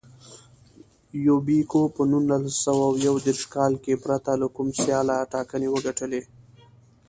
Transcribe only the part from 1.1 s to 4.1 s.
یوبیکو په نولس سوه یو دېرش کال کې